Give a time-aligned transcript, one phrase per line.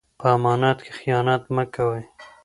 [0.19, 2.03] په امانت کې خیانت مه کوئ.